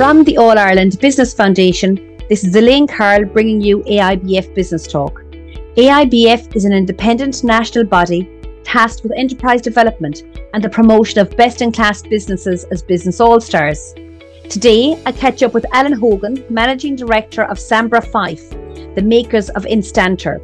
From 0.00 0.24
the 0.24 0.38
All 0.38 0.58
Ireland 0.58 0.98
Business 0.98 1.34
Foundation, 1.34 2.16
this 2.30 2.42
is 2.42 2.56
Elaine 2.56 2.86
Carroll 2.86 3.28
bringing 3.28 3.60
you 3.60 3.82
AIBF 3.82 4.54
Business 4.54 4.86
Talk. 4.86 5.22
AIBF 5.76 6.56
is 6.56 6.64
an 6.64 6.72
independent 6.72 7.44
national 7.44 7.84
body 7.84 8.26
tasked 8.64 9.02
with 9.02 9.12
enterprise 9.14 9.60
development 9.60 10.22
and 10.54 10.64
the 10.64 10.70
promotion 10.70 11.20
of 11.20 11.36
best 11.36 11.60
in 11.60 11.70
class 11.70 12.00
businesses 12.00 12.64
as 12.72 12.80
business 12.80 13.20
all 13.20 13.42
stars. 13.42 13.92
Today, 14.48 14.98
I 15.04 15.12
catch 15.12 15.42
up 15.42 15.52
with 15.52 15.66
Alan 15.74 15.92
Hogan, 15.92 16.46
Managing 16.48 16.96
Director 16.96 17.42
of 17.42 17.58
Sanbra 17.58 18.02
Fyffe, 18.02 18.94
the 18.94 19.02
makers 19.02 19.50
of 19.50 19.66
Instantor. 19.66 20.40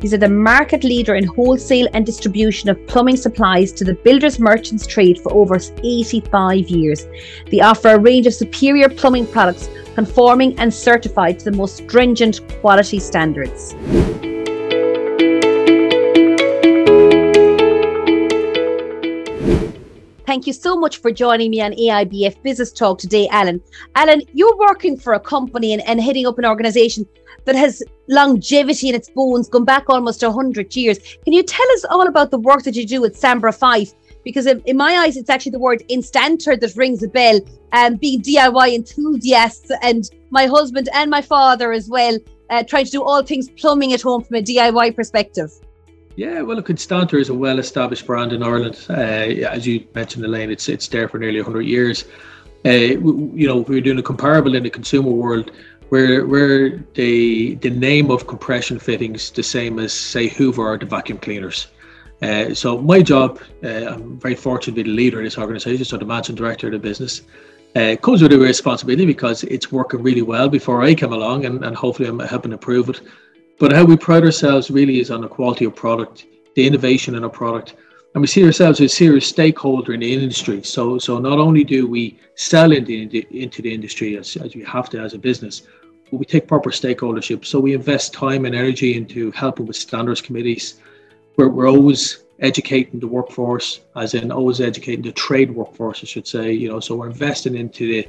These 0.00 0.14
are 0.14 0.18
the 0.18 0.30
market 0.30 0.82
leader 0.82 1.14
in 1.14 1.24
wholesale 1.24 1.86
and 1.92 2.06
distribution 2.06 2.70
of 2.70 2.86
plumbing 2.86 3.18
supplies 3.18 3.70
to 3.72 3.84
the 3.84 3.94
builders 3.94 4.40
merchants 4.40 4.86
trade 4.86 5.20
for 5.20 5.32
over 5.34 5.56
85 5.56 6.70
years. 6.70 7.06
They 7.50 7.60
offer 7.60 7.90
a 7.90 7.98
range 7.98 8.26
of 8.26 8.32
superior 8.32 8.88
plumbing 8.88 9.26
products 9.26 9.68
conforming 9.94 10.58
and 10.58 10.72
certified 10.72 11.38
to 11.40 11.50
the 11.50 11.56
most 11.56 11.76
stringent 11.76 12.40
quality 12.62 12.98
standards. 12.98 13.74
Thank 20.30 20.46
you 20.46 20.52
so 20.52 20.76
much 20.76 20.98
for 20.98 21.10
joining 21.10 21.50
me 21.50 21.60
on 21.60 21.72
AIBF 21.72 22.40
Business 22.44 22.70
Talk 22.70 23.00
today, 23.00 23.26
Alan. 23.32 23.60
Alan, 23.96 24.22
you're 24.32 24.56
working 24.58 24.96
for 24.96 25.14
a 25.14 25.18
company 25.18 25.72
and, 25.72 25.82
and 25.88 26.00
heading 26.00 26.24
up 26.24 26.38
an 26.38 26.44
organization 26.44 27.04
that 27.46 27.56
has 27.56 27.82
longevity 28.06 28.90
in 28.90 28.94
its 28.94 29.10
bones, 29.10 29.48
gone 29.48 29.64
back 29.64 29.86
almost 29.88 30.22
100 30.22 30.76
years. 30.76 31.00
Can 31.24 31.32
you 31.32 31.42
tell 31.42 31.68
us 31.72 31.84
all 31.86 32.06
about 32.06 32.30
the 32.30 32.38
work 32.38 32.62
that 32.62 32.76
you 32.76 32.86
do 32.86 33.04
at 33.04 33.14
Sanbra 33.14 33.52
Fyffe? 33.52 33.92
Because 34.22 34.46
in, 34.46 34.60
in 34.66 34.76
my 34.76 34.98
eyes, 34.98 35.16
it's 35.16 35.30
actually 35.30 35.50
the 35.50 35.58
word 35.58 35.82
instantor 35.88 36.56
that 36.56 36.76
rings 36.76 37.02
a 37.02 37.08
bell, 37.08 37.40
and 37.72 37.94
um, 37.94 37.98
being 37.98 38.22
DIY 38.22 38.72
enthusiasts, 38.72 39.72
and 39.82 40.08
my 40.30 40.46
husband 40.46 40.88
and 40.94 41.10
my 41.10 41.22
father 41.22 41.72
as 41.72 41.88
well, 41.88 42.16
uh, 42.50 42.62
trying 42.62 42.84
to 42.84 42.90
do 42.92 43.02
all 43.02 43.24
things 43.24 43.50
plumbing 43.56 43.94
at 43.94 44.00
home 44.00 44.22
from 44.22 44.36
a 44.36 44.42
DIY 44.42 44.94
perspective. 44.94 45.50
Yeah, 46.20 46.42
well, 46.42 46.56
look, 46.56 46.68
Instantor 46.68 47.16
is 47.16 47.30
a 47.30 47.34
well-established 47.34 48.06
brand 48.06 48.34
in 48.34 48.42
Ireland. 48.42 48.84
Uh, 48.90 49.46
as 49.56 49.66
you 49.66 49.86
mentioned, 49.94 50.22
Elaine, 50.22 50.50
it's 50.50 50.68
it's 50.68 50.86
there 50.86 51.08
for 51.08 51.18
nearly 51.18 51.40
100 51.40 51.62
years. 51.62 52.04
Uh, 52.62 52.98
you 53.40 53.46
know, 53.48 53.60
we're 53.60 53.80
doing 53.80 53.98
a 53.98 54.02
comparable 54.02 54.54
in 54.54 54.64
the 54.64 54.68
consumer 54.68 55.10
world 55.10 55.50
where 55.88 56.26
where 56.26 56.76
the 56.92 57.54
the 57.62 57.70
name 57.70 58.10
of 58.10 58.26
compression 58.26 58.78
fittings 58.78 59.30
the 59.30 59.42
same 59.42 59.78
as 59.78 59.94
say 59.94 60.28
Hoover 60.28 60.74
or 60.74 60.76
the 60.76 60.84
vacuum 60.84 61.16
cleaners. 61.16 61.68
Uh, 62.20 62.52
so 62.52 62.76
my 62.76 63.00
job, 63.00 63.40
uh, 63.64 63.86
I'm 63.94 64.20
very 64.20 64.34
fortunate 64.34 64.76
to 64.76 64.82
be 64.82 64.90
the 64.90 64.94
leader 64.94 65.20
of 65.20 65.24
this 65.24 65.38
organisation, 65.38 65.86
so 65.86 65.96
the 65.96 66.04
managing 66.04 66.36
director 66.36 66.66
of 66.66 66.74
the 66.74 66.78
business. 66.78 67.22
Uh, 67.74 67.96
comes 67.96 68.20
with 68.20 68.32
a 68.32 68.38
responsibility 68.38 69.06
because 69.06 69.42
it's 69.44 69.72
working 69.72 70.02
really 70.02 70.22
well 70.22 70.50
before 70.50 70.82
I 70.82 70.94
come 70.94 71.14
along, 71.14 71.46
and, 71.46 71.64
and 71.64 71.74
hopefully 71.74 72.10
I'm 72.10 72.18
helping 72.18 72.52
improve 72.52 72.90
it. 72.90 73.00
But 73.60 73.74
how 73.74 73.84
we 73.84 73.98
pride 73.98 74.24
ourselves 74.24 74.70
really 74.70 75.00
is 75.00 75.10
on 75.10 75.20
the 75.20 75.28
quality 75.28 75.66
of 75.66 75.76
product, 75.76 76.24
the 76.56 76.66
innovation 76.66 77.14
in 77.14 77.24
our 77.24 77.30
product, 77.30 77.74
and 78.14 78.22
we 78.22 78.26
see 78.26 78.42
ourselves 78.42 78.80
as 78.80 78.86
a 78.86 78.96
serious 78.96 79.26
stakeholder 79.26 79.92
in 79.92 80.00
the 80.00 80.14
industry. 80.14 80.62
So, 80.62 80.98
so 80.98 81.18
not 81.18 81.38
only 81.38 81.62
do 81.62 81.86
we 81.86 82.18
sell 82.36 82.72
into, 82.72 83.22
into 83.30 83.60
the 83.60 83.72
industry 83.72 84.16
as, 84.16 84.34
as 84.36 84.56
we 84.56 84.64
have 84.64 84.88
to 84.90 85.00
as 85.00 85.12
a 85.12 85.18
business, 85.18 85.60
but 86.10 86.16
we 86.16 86.24
take 86.24 86.48
proper 86.48 86.70
stakeholdership. 86.70 87.44
So 87.44 87.60
we 87.60 87.74
invest 87.74 88.14
time 88.14 88.46
and 88.46 88.54
energy 88.54 88.96
into 88.96 89.30
helping 89.32 89.66
with 89.66 89.76
standards 89.76 90.22
committees. 90.22 90.80
We're, 91.36 91.50
we're 91.50 91.68
always 91.68 92.24
educating 92.38 92.98
the 92.98 93.08
workforce, 93.08 93.80
as 93.94 94.14
in 94.14 94.32
always 94.32 94.62
educating 94.62 95.02
the 95.02 95.12
trade 95.12 95.54
workforce, 95.54 96.00
I 96.02 96.06
should 96.06 96.26
say. 96.26 96.50
You 96.50 96.70
know, 96.70 96.80
so 96.80 96.96
we're 96.96 97.10
investing 97.10 97.56
into 97.56 97.86
the 97.86 98.08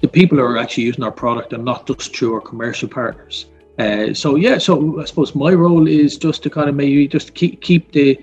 the 0.00 0.08
people 0.08 0.36
who 0.36 0.42
are 0.42 0.58
actually 0.58 0.82
using 0.82 1.04
our 1.04 1.12
product 1.12 1.52
and 1.52 1.64
not 1.64 1.86
just 1.86 2.16
through 2.16 2.34
our 2.34 2.40
commercial 2.40 2.88
partners. 2.88 3.46
Uh, 3.78 4.12
so 4.12 4.36
yeah, 4.36 4.58
so 4.58 5.00
I 5.00 5.04
suppose 5.04 5.34
my 5.34 5.52
role 5.52 5.86
is 5.88 6.16
just 6.16 6.42
to 6.42 6.50
kind 6.50 6.68
of 6.68 6.74
maybe 6.74 7.08
just 7.08 7.34
keep 7.34 7.62
keep 7.62 7.92
the, 7.92 8.18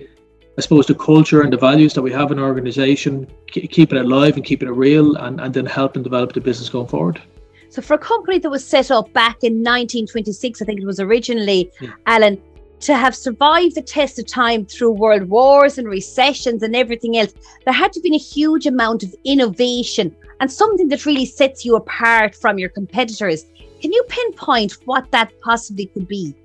I 0.58 0.62
suppose 0.62 0.86
the 0.86 0.96
culture 0.96 1.42
and 1.42 1.52
the 1.52 1.58
values 1.58 1.94
that 1.96 2.02
we 2.02 2.12
have 2.12 2.32
in 2.32 2.40
our 2.40 2.48
organisation, 2.48 3.28
keep 3.48 3.92
it 3.92 3.98
alive 3.98 4.36
and 4.36 4.46
keeping 4.46 4.68
it 4.68 4.74
real, 4.74 5.16
and 5.16 5.42
and 5.42 5.54
then 5.54 5.66
help 5.66 5.96
and 5.96 6.04
develop 6.04 6.34
the 6.34 6.42
business 6.42 6.70
going 6.70 6.88
forward. 6.88 7.22
So 7.70 7.84
for 7.84 7.94
a 7.94 8.00
company 8.00 8.40
that 8.40 8.50
was 8.50 8.66
set 8.66 8.90
up 8.90 9.14
back 9.14 9.44
in 9.44 9.54
1926, 9.54 10.62
I 10.62 10.66
think 10.66 10.82
it 10.82 10.86
was 10.86 11.00
originally, 11.00 11.72
yeah. 11.80 11.92
Alan, 12.08 12.42
to 12.82 12.96
have 12.96 13.16
survived 13.16 13.76
the 13.76 13.82
test 13.82 14.20
of 14.20 14.26
time 14.26 14.66
through 14.66 14.92
world 14.92 15.30
wars 15.30 15.78
and 15.78 15.88
recessions 15.88 16.64
and 16.64 16.76
everything 16.76 17.18
else, 17.18 17.34
there 17.66 17.74
had 17.74 17.92
to 17.94 18.00
be 18.00 18.16
a 18.16 18.18
huge 18.18 18.66
amount 18.66 19.04
of 19.04 19.14
innovation 19.26 20.16
and 20.40 20.52
something 20.52 20.88
that 20.88 21.06
really 21.06 21.26
sets 21.26 21.66
you 21.66 21.76
apart 21.76 22.36
from 22.36 22.58
your 22.58 22.70
competitors. 22.70 23.46
Can 23.82 23.92
you 23.92 24.04
pinpoint 24.08 24.78
what 24.86 25.12
that 25.12 25.32
possibly 25.42 25.88
could 25.88 26.08
be? 26.08 26.36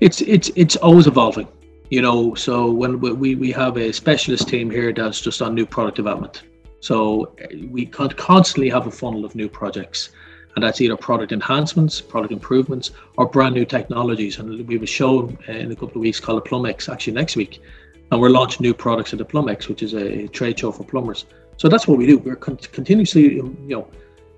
It's 0.00 0.20
it's 0.22 0.50
it's 0.56 0.76
always 0.76 1.06
evolving, 1.06 1.48
you 1.90 2.00
know. 2.02 2.34
So 2.34 2.70
when 2.70 3.00
we 3.00 3.34
we 3.34 3.52
have 3.52 3.76
a 3.76 3.92
specialist 3.92 4.48
team 4.48 4.70
here 4.70 4.92
that's 4.92 5.20
just 5.20 5.42
on 5.42 5.54
new 5.54 5.66
product 5.66 5.96
development. 5.96 6.42
So 6.80 7.34
eh, 7.38 7.66
we 7.70 7.86
constantly 7.86 8.68
have 8.70 8.86
a 8.86 8.90
funnel 8.90 9.24
of 9.24 9.34
new 9.34 9.48
projects, 9.48 10.10
and 10.56 10.64
that's 10.64 10.80
either 10.80 10.96
product 10.96 11.30
enhancements, 11.32 12.00
product 12.00 12.32
improvements, 12.32 12.90
or 13.16 13.26
brand 13.26 13.54
new 13.54 13.64
technologies. 13.64 14.38
And 14.38 14.66
we 14.66 14.74
have 14.74 14.82
a 14.82 14.86
show 14.86 15.28
uh, 15.48 15.52
in 15.52 15.70
a 15.70 15.76
couple 15.76 15.98
of 15.98 16.02
weeks 16.02 16.18
called 16.18 16.44
the 16.44 16.48
Plumex, 16.48 16.92
actually 16.92 17.12
next 17.12 17.36
week, 17.36 17.62
and 18.10 18.20
we're 18.20 18.30
launching 18.30 18.64
new 18.64 18.74
products 18.74 19.12
at 19.12 19.18
the 19.18 19.24
Plumex, 19.24 19.68
which 19.68 19.82
is 19.82 19.94
a 19.94 20.26
trade 20.28 20.58
show 20.58 20.72
for 20.72 20.82
plumbers. 20.82 21.26
So 21.58 21.68
that's 21.68 21.86
what 21.86 21.98
we 21.98 22.06
do. 22.06 22.18
We're 22.18 22.36
con- 22.36 22.56
continuously, 22.56 23.34
you 23.34 23.56
know 23.68 23.88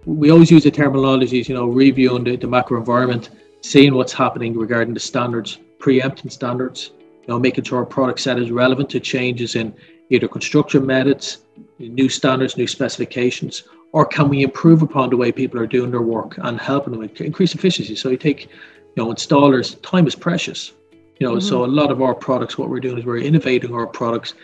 we 0.08 0.30
always 0.30 0.50
use 0.50 0.64
the 0.64 0.70
terminologies, 0.70 1.48
you 1.48 1.54
know, 1.54 1.66
reviewing 1.66 2.24
the, 2.24 2.36
the 2.36 2.46
macro 2.46 2.78
environment, 2.78 3.30
seeing 3.60 3.94
what's 3.94 4.12
happening 4.12 4.56
regarding 4.56 4.94
the 4.94 5.00
standards, 5.00 5.58
preempting 5.78 6.30
standards, 6.30 6.92
you 7.22 7.28
know, 7.28 7.38
making 7.38 7.64
sure 7.64 7.78
our 7.78 7.86
product 7.86 8.20
set 8.20 8.38
is 8.38 8.50
relevant 8.50 8.88
to 8.90 9.00
changes 9.00 9.54
in 9.54 9.74
either 10.08 10.26
construction 10.26 10.86
methods, 10.86 11.38
new 11.78 12.08
standards, 12.08 12.56
new 12.56 12.66
specifications, 12.66 13.64
or 13.93 14.04
can 14.04 14.28
we 14.28 14.43
improve 14.43 14.82
upon 14.82 15.10
the 15.10 15.16
way 15.16 15.32
people 15.32 15.59
are 15.59 15.66
doing 15.66 15.91
their 15.91 16.03
work 16.03 16.38
and 16.38 16.60
helping 16.60 16.93
them 16.93 17.10
increase 17.16 17.54
efficiency? 17.54 17.97
So 17.97 18.10
you 18.10 18.16
take, 18.16 18.44
you 18.44 19.04
know, 19.04 19.06
installers, 19.06 19.81
time 19.82 20.06
is 20.06 20.15
precious. 20.15 20.72
You 21.19 21.26
know, 21.26 21.34
mm-hmm. 21.34 21.49
so 21.49 21.65
a 21.65 21.66
lot 21.66 21.91
of 21.91 22.00
our 22.00 22.15
products, 22.15 22.59
what 22.59 22.69
we're 22.69 22.81
doing 22.81 22.99
is 22.99 23.04
we're 23.04 23.19
innovating 23.19 23.75
our 23.75 23.87
products 23.87 24.34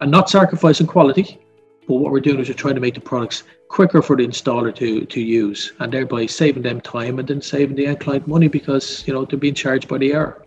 and 0.00 0.10
not 0.10 0.30
sacrificing 0.30 0.86
quality, 0.86 1.38
but 1.86 1.96
what 1.96 2.10
we're 2.12 2.20
doing 2.20 2.40
is 2.40 2.48
we're 2.48 2.54
trying 2.54 2.74
to 2.74 2.80
make 2.80 2.94
the 2.94 3.00
products 3.00 3.44
quicker 3.68 4.00
for 4.00 4.16
the 4.16 4.26
installer 4.26 4.74
to 4.74 5.04
to 5.04 5.20
use, 5.20 5.72
and 5.80 5.92
thereby 5.92 6.24
saving 6.26 6.62
them 6.62 6.80
time 6.80 7.18
and 7.18 7.28
then 7.28 7.42
saving 7.42 7.76
the 7.76 7.86
end 7.86 8.00
client 8.00 8.26
money 8.26 8.48
because 8.48 9.06
you 9.06 9.12
know 9.12 9.24
they're 9.24 9.38
being 9.38 9.54
charged 9.54 9.88
by 9.88 9.98
the 9.98 10.14
hour. 10.14 10.42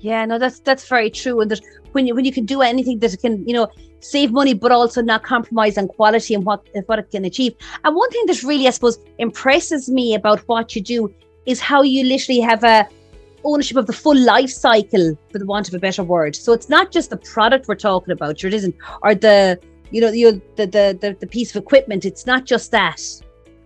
Yeah, 0.00 0.26
no, 0.26 0.38
that's 0.38 0.58
that's 0.60 0.86
very 0.86 1.08
true. 1.08 1.40
And 1.40 1.50
that 1.50 1.60
when 1.92 2.06
you 2.06 2.14
when 2.14 2.26
you 2.26 2.32
can 2.32 2.44
do 2.44 2.60
anything 2.60 2.98
that 2.98 3.16
can 3.20 3.46
you 3.48 3.54
know 3.54 3.68
save 4.04 4.32
money, 4.32 4.54
but 4.54 4.70
also 4.70 5.02
not 5.02 5.22
compromise 5.22 5.78
on 5.78 5.88
quality 5.88 6.34
and 6.34 6.44
what 6.44 6.66
what 6.86 6.98
it 6.98 7.10
can 7.10 7.24
achieve. 7.24 7.54
And 7.84 7.96
one 7.96 8.10
thing 8.10 8.24
that 8.26 8.42
really 8.42 8.66
I 8.66 8.70
suppose 8.70 8.98
impresses 9.18 9.88
me 9.88 10.14
about 10.14 10.40
what 10.48 10.76
you 10.76 10.82
do 10.82 11.12
is 11.46 11.60
how 11.60 11.82
you 11.82 12.04
literally 12.04 12.40
have 12.40 12.64
a 12.64 12.86
ownership 13.44 13.76
of 13.76 13.86
the 13.86 13.92
full 13.92 14.16
life 14.16 14.50
cycle, 14.50 15.18
for 15.30 15.38
the 15.38 15.46
want 15.46 15.68
of 15.68 15.74
a 15.74 15.78
better 15.78 16.02
word. 16.02 16.34
So 16.34 16.52
it's 16.52 16.68
not 16.68 16.90
just 16.90 17.10
the 17.10 17.18
product 17.18 17.68
we're 17.68 17.74
talking 17.74 18.12
about, 18.12 18.40
sure 18.40 18.48
it 18.48 18.54
isn't, 18.54 18.74
or 19.02 19.14
the 19.14 19.58
you 19.90 20.00
know, 20.00 20.10
the, 20.10 20.40
the 20.56 20.98
the 21.00 21.16
the 21.20 21.26
piece 21.26 21.54
of 21.54 21.62
equipment. 21.62 22.04
It's 22.04 22.26
not 22.26 22.44
just 22.44 22.70
that. 22.72 23.00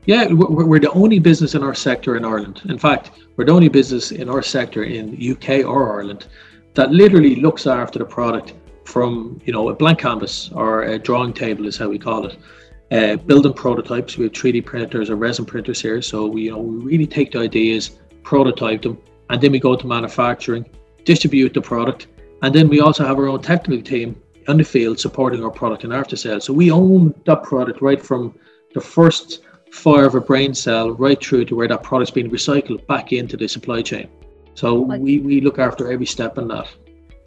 Yeah, 0.07 0.27
we're 0.33 0.81
the 0.81 0.91
only 0.93 1.19
business 1.19 1.55
in 1.55 1.63
our 1.63 1.75
sector 1.75 2.17
in 2.17 2.25
Ireland. 2.25 2.63
In 2.69 2.79
fact, 2.79 3.11
we're 3.37 3.45
the 3.45 3.53
only 3.53 3.69
business 3.69 4.11
in 4.11 4.29
our 4.31 4.43
sector 4.43 4.85
in 4.85 5.05
UK 5.33 5.67
or 5.67 5.93
Ireland 5.97 6.27
that 6.75 6.91
literally 6.93 7.37
looks 7.37 7.67
after 7.67 7.99
the 7.99 8.05
product 8.05 8.55
from 8.89 9.41
you 9.45 9.53
know 9.53 9.69
a 9.69 9.75
blank 9.75 9.99
canvas 10.01 10.51
or 10.55 10.83
a 10.83 10.99
drawing 10.99 11.33
table 11.33 11.67
is 11.67 11.77
how 11.77 11.89
we 11.89 11.99
call 11.99 12.27
it. 12.27 12.37
Uh, 12.91 13.17
building 13.17 13.53
prototypes. 13.53 14.17
We 14.17 14.25
have 14.25 14.33
3D 14.33 14.65
printers 14.65 15.11
or 15.11 15.17
resin 15.17 15.45
printers 15.45 15.81
here, 15.81 16.01
so 16.01 16.27
we 16.27 16.43
you 16.45 16.53
know 16.53 16.59
we 16.59 16.77
really 16.85 17.07
take 17.07 17.33
the 17.33 17.41
ideas, 17.41 17.99
prototype 18.23 18.83
them, 18.83 18.99
and 19.29 19.41
then 19.41 19.53
we 19.53 19.61
go 19.61 19.77
to 19.77 19.87
manufacturing, 19.87 20.65
distribute 21.05 21.53
the 21.53 21.61
product, 21.61 22.07
and 22.43 22.55
then 22.55 22.69
we 22.69 22.81
also 22.81 23.05
have 23.05 23.19
our 23.19 23.29
own 23.29 23.43
technical 23.43 23.83
team 23.83 24.21
on 24.49 24.57
the 24.57 24.65
field 24.65 24.99
supporting 24.99 25.45
our 25.45 25.51
product 25.51 25.85
in 25.85 25.93
after 25.93 26.17
sales. 26.17 26.45
So 26.45 26.55
we 26.55 26.71
own 26.71 27.15
that 27.27 27.43
product 27.43 27.83
right 27.83 28.01
from 28.01 28.35
the 28.73 28.81
first 28.81 29.43
fire 29.71 30.07
of 30.07 30.15
a 30.15 30.21
brain 30.21 30.55
cell 30.55 30.93
right 30.93 31.23
through 31.23 31.45
to 31.47 31.57
where 31.57 31.69
that 31.69 31.83
product's 31.83 32.11
being 32.11 32.31
recycled 32.31 32.87
back 32.87 33.13
into 33.13 33.37
the 33.37 33.47
supply 33.47 33.83
chain. 33.83 34.09
So 34.55 34.81
we, 34.81 35.19
we 35.19 35.43
look 35.43 35.59
after 35.59 35.93
every 35.93 36.07
step 36.07 36.39
in 36.39 36.49
that. 36.49 36.69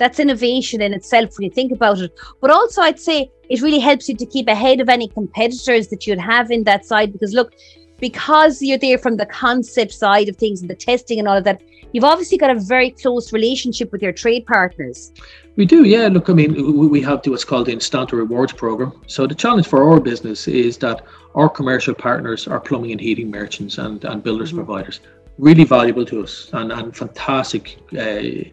That's 0.01 0.19
innovation 0.19 0.81
in 0.81 0.94
itself 0.95 1.38
when 1.38 1.45
you 1.45 1.51
think 1.51 1.71
about 1.71 2.00
it. 2.00 2.12
But 2.42 2.50
also, 2.50 2.81
I'd 2.81 3.00
say 3.00 3.30
it 3.51 3.62
really 3.62 3.77
helps 3.77 4.09
you 4.09 4.15
to 4.15 4.25
keep 4.25 4.48
ahead 4.48 4.80
of 4.80 4.89
any 4.89 5.07
competitors 5.07 5.89
that 5.89 6.07
you'd 6.07 6.18
have 6.18 6.50
in 6.50 6.63
that 6.63 6.88
side. 6.88 7.13
Because 7.13 7.33
look, 7.36 7.53
because 8.00 8.63
you're 8.63 8.80
there 8.80 8.98
from 8.98 9.18
the 9.18 9.27
concept 9.27 9.94
side 9.94 10.27
of 10.27 10.38
things 10.38 10.62
and 10.62 10.69
the 10.71 10.75
testing 10.75 11.19
and 11.19 11.27
all 11.27 11.38
of 11.38 11.44
that, 11.44 11.62
you've 11.92 12.03
obviously 12.03 12.39
got 12.39 12.50
a 12.50 12.59
very 12.59 12.89
close 12.89 13.31
relationship 13.31 13.92
with 13.92 14.01
your 14.01 14.12
trade 14.12 14.48
partners. 14.48 15.12
We 15.56 15.68
do, 15.68 15.83
yeah. 15.83 16.07
Look, 16.07 16.31
I 16.31 16.33
mean, 16.33 16.89
we 16.89 17.00
have 17.04 17.21
what's 17.27 17.45
called 17.45 17.68
the 17.68 17.74
Instantor 17.74 18.15
Rewards 18.15 18.54
program. 18.54 19.00
So 19.06 19.27
the 19.27 19.36
challenge 19.36 19.68
for 19.68 19.88
our 19.88 20.00
business 20.00 20.47
is 20.47 20.80
that 20.80 21.06
our 21.36 21.47
commercial 21.47 21.94
partners 21.94 22.47
are 22.47 22.59
plumbing 22.59 22.94
and 22.94 23.00
heating 23.00 23.30
merchants 23.30 23.77
and, 23.77 24.04
and 24.04 24.24
builders 24.24 24.50
mm-hmm. 24.50 24.65
providers. 24.65 25.00
Really 25.38 25.63
valuable 25.63 26.06
to 26.06 26.24
us 26.24 26.50
and, 26.54 26.71
and 26.71 26.97
fantastic, 26.97 27.77
uh, 27.95 28.50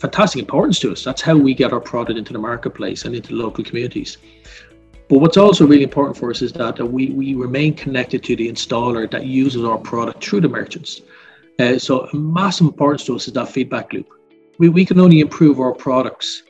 fantastic 0.00 0.40
importance 0.40 0.78
to 0.80 0.92
us. 0.92 1.04
That's 1.04 1.22
how 1.22 1.36
we 1.36 1.54
get 1.54 1.72
our 1.72 1.80
product 1.80 2.18
into 2.18 2.32
the 2.32 2.38
marketplace 2.38 3.04
and 3.04 3.14
into 3.14 3.34
local 3.34 3.64
communities. 3.64 4.18
But 5.08 5.18
what's 5.18 5.36
also 5.36 5.66
really 5.66 5.84
important 5.84 6.16
for 6.16 6.30
us 6.30 6.42
is 6.42 6.52
that 6.54 6.78
we, 6.78 7.10
we 7.10 7.34
remain 7.34 7.74
connected 7.74 8.24
to 8.24 8.36
the 8.36 8.50
installer 8.50 9.08
that 9.10 9.24
uses 9.26 9.64
our 9.64 9.78
product 9.78 10.24
through 10.24 10.40
the 10.40 10.48
merchants. 10.48 11.02
Uh, 11.58 11.78
so 11.78 12.08
massive 12.12 12.66
importance 12.66 13.04
to 13.04 13.14
us 13.14 13.28
is 13.28 13.34
that 13.34 13.48
feedback 13.48 13.92
loop. 13.92 14.08
We, 14.58 14.68
we 14.68 14.84
can 14.84 14.98
only 14.98 15.20
improve 15.20 15.60
our 15.60 15.72
products 15.72 16.42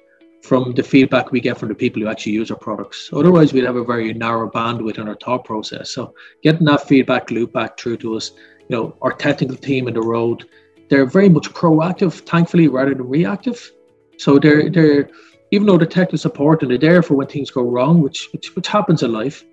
from 0.43 0.73
the 0.73 0.83
feedback 0.83 1.33
we 1.33 1.41
get 1.41 1.59
from 1.59 1.69
the 1.69 1.75
people 1.75 2.01
who 2.01 2.09
actually 2.09 2.33
use 2.33 2.51
our 2.51 2.57
products. 2.57 3.11
Otherwise, 3.13 3.53
we'd 3.53 3.65
have 3.65 3.77
a 3.77 3.85
very 3.85 4.13
narrow 4.15 4.49
bandwidth 4.49 4.99
in 4.99 5.09
our 5.09 5.17
thought 5.17 5.45
process. 5.45 5.91
So 5.91 6.15
getting 6.43 6.65
that 6.67 6.87
feedback 6.87 7.31
loop 7.31 7.53
back 7.53 7.79
through 7.79 7.99
to 7.99 8.17
us, 8.17 8.31
you 8.69 8.77
know, 8.77 8.97
our 9.03 9.13
technical 9.13 9.57
team 9.57 9.89
in 9.89 9.95
the 9.95 10.01
road, 10.01 10.45
they're 10.88 11.06
very 11.06 11.29
much 11.29 11.50
proactive, 11.50 12.12
thankfully, 12.12 12.69
rather 12.69 12.94
than 12.94 13.09
reactive. 13.09 13.73
So 14.19 14.38
they're 14.38 14.71
they're 14.71 15.11
even 15.50 15.67
though 15.67 15.79
the 15.79 15.87
technical 15.87 16.19
support 16.19 16.62
and 16.62 16.71
they're 16.71 16.79
there 16.79 17.03
for 17.03 17.15
when 17.15 17.27
things 17.29 17.50
go 17.50 17.62
wrong, 17.62 18.03
which 18.03 18.29
which, 18.33 18.55
which 18.56 18.69
happens 18.69 19.03
in 19.03 19.12
life, 19.12 19.44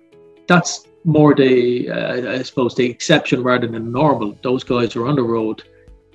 that's 0.46 0.86
more 1.04 1.34
the 1.34 1.90
uh, 1.90 2.32
I 2.32 2.42
suppose 2.42 2.74
the 2.74 2.88
exception 2.88 3.42
rather 3.42 3.66
than 3.66 3.92
normal. 3.92 4.36
Those 4.42 4.64
guys 4.64 4.96
are 4.96 5.06
on 5.06 5.16
the 5.16 5.22
road, 5.22 5.62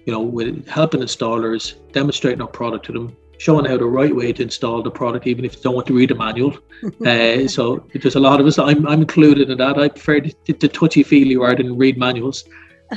you 0.06 0.14
know, 0.14 0.22
with 0.22 0.68
helping 0.68 1.02
installers, 1.02 1.76
demonstrating 1.92 2.42
our 2.42 2.48
product 2.48 2.86
to 2.88 2.94
them, 2.94 3.16
showing 3.38 3.66
how 3.66 3.78
the 3.78 3.86
right 3.86 4.16
way 4.16 4.34
to 4.34 4.44
install 4.44 4.82
the 4.82 4.92
product, 4.92 5.28
even 5.28 5.46
if 5.46 5.56
you 5.56 5.62
don't 5.62 5.76
want 5.76 5.88
to 5.88 5.94
read 5.94 6.10
the 6.10 6.16
manual. 6.16 6.58
uh, 7.06 7.48
so 7.48 7.86
there's 7.94 8.16
a 8.16 8.20
lot 8.20 8.40
of 8.40 8.48
us. 8.48 8.58
I'm, 8.58 8.88
I'm 8.88 9.02
included 9.02 9.50
in 9.50 9.58
that. 9.60 9.78
I 9.78 9.90
prefer 9.90 10.22
the, 10.22 10.34
the 10.46 10.68
touchy 10.68 11.04
feely 11.04 11.38
rather 11.38 11.64
than 11.64 11.78
read 11.78 11.98
manuals. 11.98 12.46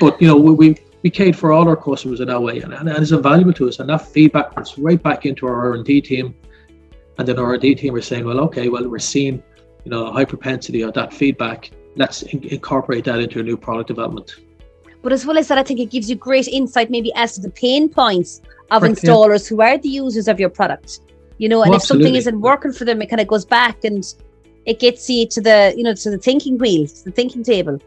But 0.01 0.21
you 0.21 0.27
know, 0.27 0.37
we, 0.37 0.53
we 0.53 0.77
we 1.03 1.11
cater 1.11 1.37
for 1.37 1.53
all 1.53 1.69
our 1.69 1.77
customers 1.77 2.21
in 2.21 2.29
that 2.29 2.41
way, 2.41 2.61
and, 2.61 2.73
and, 2.73 2.89
and 2.89 2.99
it's 2.99 3.11
invaluable 3.11 3.53
to 3.55 3.69
us. 3.69 3.81
And 3.81 3.89
that 3.89 4.07
feedback 4.09 4.55
comes 4.55 4.79
right 4.79 5.03
back 5.03 5.27
into 5.27 5.47
our 5.47 5.55
R 5.55 5.75
and 5.75 5.85
D 5.85 6.01
team 6.01 6.35
and 7.19 7.29
then 7.29 7.39
our 7.39 7.47
R&D 7.47 7.75
team 7.75 7.95
are 7.95 8.01
saying, 8.01 8.25
well, 8.25 8.41
okay, 8.41 8.69
well, 8.69 8.89
we're 8.89 8.99
seeing, 8.99 9.43
you 9.85 9.91
know, 9.91 10.07
a 10.07 10.13
high 10.13 10.25
propensity 10.25 10.83
of 10.83 10.95
that 10.95 11.13
feedback. 11.13 11.71
Let's 11.97 12.23
in- 12.23 12.45
incorporate 12.45 13.05
that 13.05 13.21
into 13.21 13.41
a 13.41 13.43
new 13.43 13.57
product 13.57 13.89
development. 13.89 14.37
But 15.03 15.13
as 15.13 15.27
well 15.27 15.37
as 15.37 15.49
that, 15.49 15.59
I 15.59 15.63
think 15.63 15.81
it 15.81 15.91
gives 15.91 16.09
you 16.09 16.17
great 16.17 16.49
insight 16.49 16.91
maybe 16.91 17.13
as 17.15 17.35
to 17.35 17.41
the 17.41 17.51
pain 17.51 17.89
points 17.89 18.41
of 18.71 18.83
right, 18.83 18.93
installers 18.93 19.45
yeah. 19.45 19.57
who 19.57 19.63
are 19.63 19.79
the 19.79 19.89
users 19.89 20.29
of 20.29 20.41
your 20.41 20.49
product. 20.49 21.01
You 21.39 21.49
know, 21.49 21.63
and 21.63 21.73
oh, 21.73 21.77
if 21.77 21.83
something 21.83 22.15
isn't 22.15 22.41
working 22.41 22.73
for 22.73 22.85
them, 22.85 23.03
it 23.03 23.11
kind 23.11 23.21
of 23.21 23.27
goes 23.27 23.45
back 23.45 23.85
and 23.85 24.05
it 24.65 24.79
gets 24.79 25.11
you 25.11 25.27
to 25.27 25.41
the, 25.41 25.75
you 25.77 25.83
know, 25.83 25.95
to 25.95 26.11
the 26.11 26.19
thinking 26.19 26.57
wheel, 26.57 26.87
to 26.87 27.05
the 27.05 27.11
thinking 27.11 27.43
table. 27.43 27.81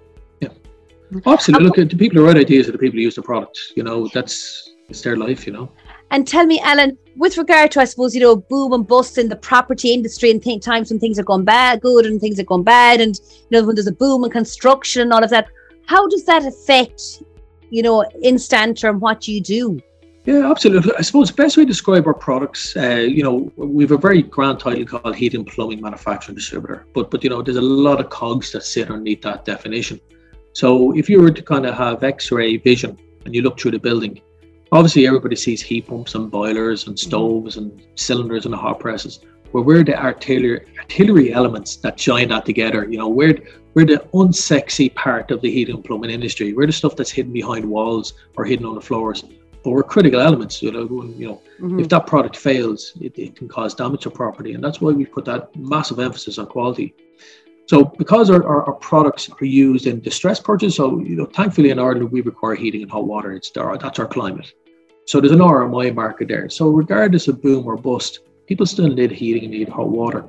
Absolutely. 1.26 1.68
Look, 1.68 1.90
the 1.90 1.98
people 1.98 2.20
who 2.20 2.26
write 2.26 2.38
ideas 2.38 2.68
are 2.68 2.72
the 2.72 2.78
people 2.78 2.98
who 2.98 3.02
use 3.02 3.16
the 3.16 3.22
product. 3.22 3.60
You 3.76 3.84
know, 3.84 4.08
that's 4.14 4.74
it's 4.90 5.02
their 5.02 5.18
life, 5.18 5.46
you 5.48 5.54
know. 5.54 5.72
And 6.12 6.28
tell 6.28 6.46
me, 6.46 6.60
Alan, 6.62 6.98
with 7.18 7.38
regard 7.38 7.72
to, 7.72 7.82
I 7.82 7.86
suppose, 7.86 8.14
you 8.14 8.22
know, 8.22 8.36
boom 8.36 8.74
and 8.74 8.88
bust 8.88 9.18
in 9.18 9.30
the 9.30 9.36
property 9.36 9.94
industry 9.94 10.30
and 10.30 10.42
th- 10.42 10.62
times 10.62 10.92
when 10.92 11.00
things 11.00 11.18
are 11.18 11.24
going 11.24 11.46
bad, 11.46 11.82
good, 11.82 12.06
and 12.06 12.22
things 12.22 12.40
are 12.40 12.44
going 12.44 12.64
bad, 12.64 13.02
and, 13.02 13.20
you 13.34 13.48
know, 13.52 13.66
when 13.66 13.76
there's 13.76 13.88
a 13.88 13.92
boom 13.92 14.24
in 14.24 14.30
construction 14.30 15.02
and 15.02 15.14
all 15.14 15.24
of 15.24 15.32
that, 15.32 15.48
how 15.88 16.08
does 16.08 16.26
that 16.26 16.46
affect, 16.46 17.24
you 17.72 17.82
know, 17.82 18.04
Instantor 18.22 18.90
and 18.90 19.02
what 19.02 19.28
you 19.28 19.42
do? 19.42 19.80
Yeah, 20.26 20.50
absolutely. 20.50 20.92
I 20.98 21.02
suppose 21.02 21.30
the 21.30 21.36
best 21.36 21.56
way 21.56 21.64
to 21.64 21.68
describe 21.68 22.08
our 22.08 22.14
products, 22.14 22.76
uh, 22.76 23.06
you 23.08 23.24
know, 23.24 23.52
we 23.58 23.84
have 23.84 23.92
a 23.92 23.98
very 23.98 24.24
grand 24.24 24.60
title 24.60 24.86
called 24.86 25.16
Heating 25.16 25.42
and 25.42 25.48
Plumbing 25.48 25.82
Manufacturing 25.82 26.36
Distributor, 26.36 26.88
but 26.94 27.12
but 27.12 27.24
you 27.24 27.30
know, 27.30 27.44
there's 27.44 27.58
a 27.58 27.62
lot 27.62 28.00
of 28.00 28.10
cogs 28.10 28.52
that 28.52 28.64
sit 28.64 28.90
underneath 28.90 29.22
that 29.22 29.46
definition. 29.46 30.00
So 30.56 30.94
if 30.94 31.10
you 31.10 31.22
were 31.22 31.32
to 31.32 31.42
kind 31.42 31.66
of 31.66 31.76
have 31.76 32.02
X-ray 32.02 32.56
vision 32.56 32.98
and 33.26 33.36
you 33.36 33.42
look 33.42 33.60
through 33.60 33.72
the 33.72 33.80
building, 33.80 34.22
obviously 34.72 35.06
everybody 35.06 35.36
sees 35.36 35.62
heat 35.62 35.86
pumps 35.86 36.16
and 36.16 36.32
boilers 36.32 36.88
and 36.88 36.98
stoves 36.98 37.58
and 37.58 37.86
cylinders 37.96 38.46
and 38.46 38.56
hot 38.56 38.80
presses. 38.80 39.20
But 39.52 39.64
we're 39.64 39.84
the 39.84 40.02
artillery 40.02 40.66
artillery 40.80 41.34
elements 41.34 41.76
that 41.78 41.98
join 41.98 42.30
that 42.30 42.46
together. 42.46 42.88
You 42.90 42.98
know, 43.00 43.10
we're 43.10 43.38
we're 43.74 43.86
the 43.86 43.98
unsexy 44.14 44.96
part 44.96 45.30
of 45.30 45.42
the 45.42 45.52
heating 45.52 45.76
and 45.76 45.84
plumbing 45.84 46.10
industry. 46.10 46.54
We're 46.54 46.68
the 46.68 46.72
stuff 46.72 46.96
that's 46.96 47.12
hidden 47.12 47.34
behind 47.34 47.70
walls 47.70 48.14
or 48.38 48.46
hidden 48.46 48.66
on 48.66 48.76
the 48.76 48.82
floors. 48.82 49.26
But 49.62 49.72
we're 49.72 49.84
critical 49.84 50.22
elements. 50.22 50.64
You 50.64 50.72
know, 50.72 50.84
you 51.18 51.28
know, 51.28 51.42
mm-hmm. 51.60 51.82
if 51.82 51.90
that 51.90 52.08
product 52.08 52.38
fails, 52.38 52.94
it, 53.02 53.20
it 53.20 53.36
can 53.36 53.50
cause 53.50 53.76
damage 53.76 54.04
to 54.04 54.10
property, 54.10 54.54
and 54.54 54.64
that's 54.64 54.80
why 54.80 54.94
we 54.94 55.06
put 55.06 55.26
that 55.26 55.54
massive 55.58 56.00
emphasis 56.00 56.38
on 56.38 56.48
quality. 56.48 56.96
So 57.68 57.84
because 57.84 58.30
our, 58.30 58.46
our, 58.46 58.64
our, 58.66 58.74
products 58.74 59.30
are 59.30 59.46
used 59.46 59.88
in 59.88 60.00
distress 60.00 60.40
purchase, 60.40 60.76
so 60.76 61.00
you 61.00 61.16
know, 61.16 61.26
thankfully 61.26 61.72
in 61.72 61.80
Ireland 61.80 62.12
we 62.12 62.22
require 62.22 62.54
heating 62.54 62.84
and 62.84 62.92
hot 62.92 63.06
water. 63.06 63.32
It's 63.34 63.56
our, 63.58 63.78
that's 63.78 63.98
our 63.98 64.06
climate. 64.06 64.54
So 65.08 65.20
there's 65.20 65.32
an 65.34 65.40
RMI 65.40 65.94
market 65.94 66.28
there. 66.28 66.50
So 66.50 66.70
regardless 66.70 67.28
of 67.28 67.42
boom 67.42 67.66
or 67.66 67.76
bust, 67.76 68.20
people 68.48 68.66
still 68.66 68.88
need 68.88 69.12
heating 69.12 69.44
and 69.44 69.52
need 69.52 69.70
hot 69.70 69.90
water. 69.90 70.26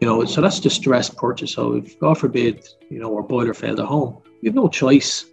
You 0.00 0.06
know, 0.06 0.24
so 0.24 0.40
that's 0.40 0.60
distress 0.60 1.10
purchase. 1.10 1.52
So 1.52 1.76
if 1.76 1.98
God 1.98 2.18
forbid, 2.18 2.68
you 2.90 3.00
know, 3.00 3.14
our 3.16 3.22
boiler 3.22 3.54
failed 3.54 3.80
at 3.80 3.86
home, 3.86 4.22
we 4.42 4.48
have 4.48 4.54
no 4.54 4.68
choice 4.68 5.26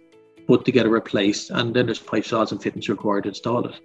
but 0.48 0.64
to 0.64 0.72
get 0.72 0.86
it 0.86 0.90
replaced. 0.90 1.50
And 1.50 1.74
then 1.74 1.86
there's 1.86 1.98
pipe 1.98 2.24
saws 2.24 2.52
and 2.52 2.62
fittings 2.62 2.88
required 2.88 3.24
to 3.24 3.30
install 3.30 3.66
it. 3.66 3.80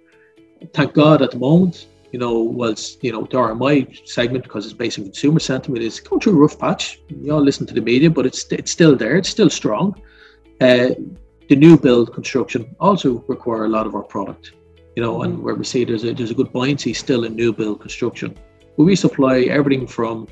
Thank 0.72 0.94
God 0.94 1.22
at 1.22 1.32
the 1.32 1.38
moment, 1.38 1.86
you 2.12 2.18
know, 2.18 2.38
was 2.38 2.98
you 3.02 3.12
know 3.12 3.22
the 3.22 3.36
RMI 3.36 4.06
segment 4.06 4.44
because 4.44 4.64
it's 4.64 4.74
based 4.74 4.98
on 4.98 5.04
consumer 5.04 5.40
sentiment 5.40 5.82
is 5.82 6.00
going 6.00 6.20
through 6.20 6.34
a 6.34 6.36
rough 6.36 6.58
patch. 6.58 7.00
You 7.08 7.32
all 7.32 7.42
listen 7.42 7.66
to 7.66 7.74
the 7.74 7.80
media, 7.80 8.10
but 8.10 8.26
it's 8.26 8.44
it's 8.52 8.70
still 8.70 8.94
there. 8.96 9.16
It's 9.16 9.28
still 9.28 9.50
strong. 9.50 10.00
Uh, 10.60 10.90
the 11.48 11.56
new 11.56 11.76
build 11.76 12.12
construction 12.14 12.74
also 12.78 13.24
require 13.26 13.64
a 13.64 13.68
lot 13.68 13.86
of 13.86 13.94
our 13.94 14.02
product 14.02 14.52
you 14.96 15.02
know, 15.02 15.22
and 15.22 15.42
where 15.42 15.54
we 15.54 15.64
see 15.64 15.84
there's 15.84 16.04
a 16.04 16.12
there's 16.12 16.30
a 16.30 16.34
good 16.34 16.52
buoyancy 16.52 16.92
still 16.92 17.24
in 17.24 17.34
new 17.34 17.52
build 17.52 17.80
construction. 17.80 18.36
But 18.76 18.84
we 18.84 18.96
supply 18.96 19.40
everything 19.42 19.86
from 19.86 20.28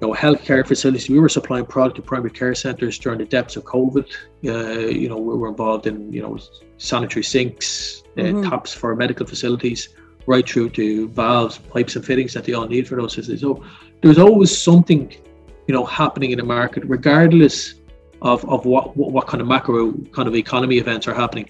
you 0.00 0.08
know 0.08 0.14
healthcare 0.14 0.66
facilities. 0.66 1.08
We 1.08 1.18
were 1.18 1.28
supplying 1.28 1.66
product 1.66 1.96
to 1.96 2.02
primary 2.02 2.30
care 2.30 2.54
centres 2.54 2.98
during 2.98 3.18
the 3.18 3.24
depths 3.24 3.56
of 3.56 3.64
COVID. 3.64 4.06
Uh, 4.44 4.88
you 4.88 5.08
know, 5.08 5.16
we 5.16 5.36
were 5.36 5.48
involved 5.48 5.86
in 5.86 6.12
you 6.12 6.22
know 6.22 6.38
sanitary 6.76 7.24
sinks, 7.24 8.02
uh, 8.18 8.22
mm-hmm. 8.22 8.48
taps 8.50 8.72
for 8.72 8.94
medical 8.94 9.26
facilities, 9.26 9.90
right 10.34 10.48
through 10.48 10.70
to 10.80 11.08
valves, 11.08 11.58
pipes, 11.58 11.96
and 11.96 12.04
fittings 12.04 12.32
that 12.34 12.44
they 12.44 12.54
all 12.54 12.68
need 12.74 12.86
for 12.88 12.96
those 12.96 13.14
systems. 13.14 13.40
So 13.40 13.64
there's 14.00 14.18
always 14.18 14.50
something 14.56 15.00
you 15.66 15.74
know 15.74 15.84
happening 15.84 16.30
in 16.34 16.38
the 16.38 16.48
market, 16.58 16.82
regardless 16.86 17.56
of, 18.22 18.38
of 18.54 18.64
what, 18.72 18.96
what 18.96 19.10
what 19.16 19.26
kind 19.26 19.40
of 19.40 19.46
macro 19.46 19.92
kind 20.16 20.28
of 20.28 20.34
economy 20.34 20.76
events 20.78 21.06
are 21.08 21.14
happening 21.24 21.48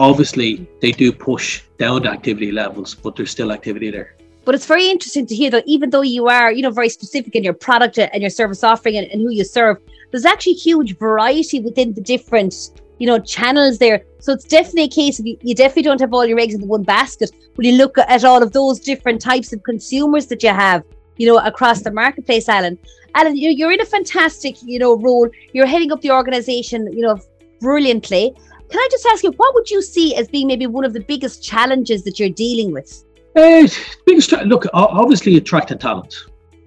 obviously 0.00 0.66
they 0.80 0.90
do 0.90 1.12
push 1.12 1.62
down 1.78 2.02
the 2.02 2.10
activity 2.10 2.50
levels, 2.50 2.94
but 2.94 3.14
there's 3.14 3.30
still 3.30 3.52
activity 3.52 3.90
there. 3.90 4.16
But 4.46 4.54
it's 4.54 4.64
very 4.64 4.88
interesting 4.88 5.26
to 5.26 5.34
hear 5.34 5.50
that 5.50 5.64
even 5.66 5.90
though 5.90 6.00
you 6.00 6.26
are, 6.28 6.50
you 6.50 6.62
know, 6.62 6.70
very 6.70 6.88
specific 6.88 7.36
in 7.36 7.44
your 7.44 7.52
product 7.52 7.98
and 7.98 8.22
your 8.22 8.30
service 8.30 8.64
offering 8.64 8.96
and, 8.96 9.06
and 9.08 9.20
who 9.20 9.30
you 9.30 9.44
serve, 9.44 9.76
there's 10.10 10.24
actually 10.24 10.54
huge 10.54 10.96
variety 10.96 11.60
within 11.60 11.92
the 11.92 12.00
different, 12.00 12.80
you 13.00 13.06
know, 13.06 13.18
channels 13.18 13.78
there. 13.78 14.04
So 14.20 14.32
it's 14.32 14.44
definitely 14.44 14.84
a 14.84 14.88
case 14.88 15.18
of 15.18 15.26
you, 15.26 15.36
you 15.40 15.54
definitely 15.54 15.82
don't 15.84 16.00
have 16.00 16.12
all 16.12 16.26
your 16.26 16.38
eggs 16.38 16.54
in 16.54 16.68
one 16.68 16.82
basket. 16.84 17.30
When 17.54 17.66
you 17.66 17.72
look 17.72 17.96
at 17.98 18.24
all 18.24 18.42
of 18.42 18.52
those 18.52 18.78
different 18.78 19.20
types 19.22 19.52
of 19.54 19.62
consumers 19.64 20.26
that 20.26 20.42
you 20.42 20.50
have, 20.50 20.84
you 21.16 21.26
know, 21.26 21.38
across 21.38 21.80
the 21.80 21.90
marketplace, 21.90 22.48
Alan. 22.48 22.78
Alan, 23.14 23.36
you're 23.36 23.72
in 23.72 23.80
a 23.80 23.86
fantastic, 23.86 24.56
you 24.62 24.78
know, 24.78 24.96
role. 24.98 25.28
You're 25.54 25.66
heading 25.66 25.90
up 25.90 26.02
the 26.02 26.10
organization, 26.10 26.92
you 26.92 27.00
know, 27.00 27.18
brilliantly. 27.60 28.34
Can 28.68 28.78
I 28.78 28.88
just 28.90 29.06
ask 29.06 29.24
you, 29.24 29.32
what 29.32 29.54
would 29.54 29.70
you 29.70 29.82
see 29.82 30.14
as 30.14 30.28
being 30.28 30.46
maybe 30.46 30.66
one 30.66 30.84
of 30.84 30.92
the 30.92 31.00
biggest 31.00 31.42
challenges 31.42 32.04
that 32.04 32.20
you're 32.20 32.28
dealing 32.28 32.70
with? 32.70 33.04
Uh, 33.34 33.66
biggest 34.04 34.32
look, 34.44 34.66
obviously 34.74 35.36
attracting 35.36 35.78
talent. 35.78 36.14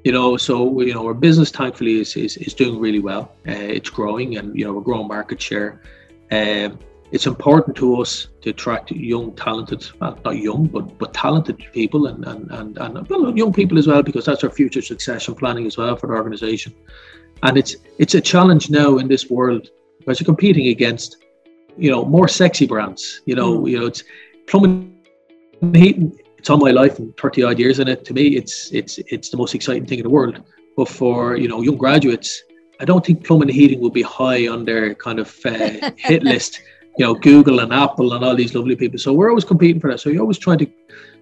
You 0.03 0.11
know, 0.11 0.35
so 0.35 0.81
you 0.81 0.93
know 0.93 1.05
our 1.05 1.13
business 1.13 1.49
thankfully 1.49 2.01
is 2.01 2.17
is, 2.17 2.35
is 2.37 2.53
doing 2.53 2.77
really 2.79 2.99
well. 2.99 3.31
Uh, 3.47 3.51
it's 3.77 3.89
growing, 3.89 4.37
and 4.37 4.53
you 4.57 4.65
know 4.65 4.73
we're 4.73 4.81
growing 4.81 5.07
market 5.07 5.41
share. 5.41 5.81
Um, 6.33 6.79
it's 7.11 7.27
important 7.27 7.77
to 7.77 8.01
us 8.01 8.29
to 8.41 8.49
attract 8.49 8.89
young, 8.91 9.35
talented, 9.35 9.85
well, 9.99 10.17
not 10.25 10.37
young, 10.37 10.65
but 10.65 10.97
but 10.97 11.13
talented 11.13 11.57
people, 11.73 12.07
and 12.07 12.25
and 12.25 12.51
and, 12.51 12.77
and 12.77 13.07
well, 13.09 13.37
young 13.37 13.53
people 13.53 13.77
as 13.77 13.87
well, 13.87 14.01
because 14.01 14.25
that's 14.25 14.43
our 14.43 14.49
future 14.49 14.81
succession 14.81 15.35
planning 15.35 15.67
as 15.67 15.77
well 15.77 15.95
for 15.95 16.07
the 16.07 16.13
organisation. 16.13 16.73
And 17.43 17.57
it's 17.57 17.75
it's 17.99 18.15
a 18.15 18.21
challenge 18.21 18.69
now 18.69 18.97
in 18.97 19.07
this 19.07 19.29
world 19.29 19.69
because 19.99 20.19
you're 20.19 20.25
competing 20.25 20.67
against 20.67 21.23
you 21.77 21.91
know, 21.91 22.05
more 22.05 22.27
sexy 22.27 22.67
brands. 22.67 23.21
You 23.25 23.35
know, 23.35 23.59
mm. 23.59 23.71
you 23.71 23.79
know, 23.79 23.85
it's 23.87 24.03
plumbing 24.47 24.95
heating. 25.73 26.17
It's 26.37 26.49
all 26.49 26.57
my 26.57 26.71
life 26.71 26.99
and 26.99 27.15
30 27.17 27.43
odd 27.43 27.59
years 27.59 27.79
in 27.79 27.87
it. 27.87 28.03
To 28.05 28.13
me, 28.13 28.35
it's 28.35 28.71
it's 28.73 28.97
it's 29.07 29.29
the 29.29 29.37
most 29.37 29.55
exciting 29.55 29.85
thing 29.85 29.99
in 29.99 30.03
the 30.03 30.09
world. 30.09 30.41
But 30.75 30.89
for 30.89 31.37
you 31.37 31.47
know 31.47 31.61
young 31.61 31.77
graduates, 31.77 32.43
I 32.79 32.85
don't 32.85 33.05
think 33.05 33.25
plumbing 33.25 33.49
and 33.49 33.55
heating 33.55 33.79
will 33.79 33.91
be 33.91 34.01
high 34.01 34.47
on 34.47 34.65
their 34.65 34.95
kind 34.95 35.19
of 35.19 35.37
uh, 35.45 35.91
hit 35.97 36.23
list. 36.33 36.61
You 36.97 37.05
know, 37.05 37.15
Google 37.15 37.59
and 37.59 37.73
Apple 37.73 38.13
and 38.13 38.23
all 38.23 38.35
these 38.35 38.53
lovely 38.53 38.75
people. 38.75 38.99
So 38.99 39.13
we're 39.13 39.29
always 39.29 39.45
competing 39.45 39.81
for 39.81 39.89
that. 39.89 39.99
So 39.99 40.09
you're 40.09 40.21
always 40.21 40.37
trying 40.37 40.59
to 40.59 40.67